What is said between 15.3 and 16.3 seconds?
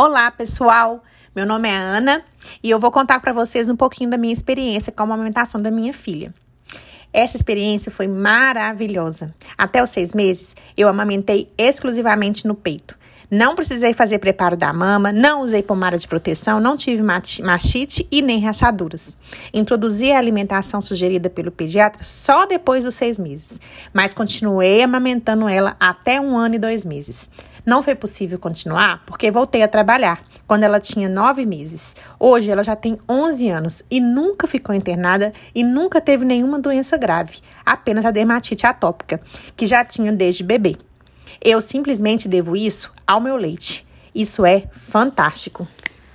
usei pomada de